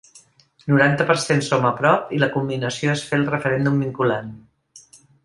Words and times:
Noranta 0.71 1.05
per 1.09 1.15
cent 1.23 1.43
Som 1.47 1.67
a 1.69 1.71
prop, 1.81 2.09
i 2.19 2.21
la 2.23 2.29
culminació 2.37 2.97
és 2.97 3.05
fer 3.11 3.19
el 3.21 3.29
referèndum 3.35 3.77
vinculant. 3.85 4.33